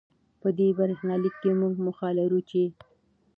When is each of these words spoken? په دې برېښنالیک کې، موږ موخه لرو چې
په 0.41 0.49
دې 0.57 0.67
برېښنالیک 0.79 1.35
کې، 1.41 1.51
موږ 1.61 1.73
موخه 1.85 2.09
لرو 2.19 2.39
چې 2.49 2.63